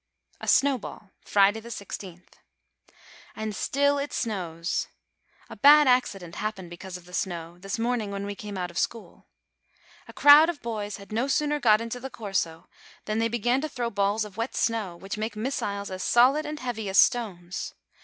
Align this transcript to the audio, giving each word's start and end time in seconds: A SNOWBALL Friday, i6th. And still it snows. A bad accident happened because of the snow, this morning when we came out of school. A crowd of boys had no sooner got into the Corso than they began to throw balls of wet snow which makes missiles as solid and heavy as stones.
A 0.39 0.47
SNOWBALL 0.47 1.11
Friday, 1.25 1.61
i6th. 1.61 2.23
And 3.35 3.55
still 3.55 3.99
it 3.99 4.11
snows. 4.11 4.87
A 5.47 5.55
bad 5.55 5.87
accident 5.87 6.37
happened 6.37 6.71
because 6.71 6.97
of 6.97 7.05
the 7.05 7.13
snow, 7.13 7.59
this 7.59 7.77
morning 7.77 8.09
when 8.09 8.25
we 8.25 8.33
came 8.33 8.57
out 8.57 8.71
of 8.71 8.79
school. 8.79 9.27
A 10.07 10.13
crowd 10.13 10.49
of 10.49 10.59
boys 10.63 10.97
had 10.97 11.11
no 11.11 11.27
sooner 11.27 11.59
got 11.59 11.81
into 11.81 11.99
the 11.99 12.09
Corso 12.09 12.67
than 13.05 13.19
they 13.19 13.27
began 13.29 13.61
to 13.61 13.69
throw 13.69 13.91
balls 13.91 14.25
of 14.25 14.37
wet 14.37 14.55
snow 14.55 14.97
which 14.97 15.17
makes 15.19 15.35
missiles 15.35 15.91
as 15.91 16.01
solid 16.01 16.47
and 16.47 16.59
heavy 16.59 16.89
as 16.89 16.97
stones. 16.97 17.75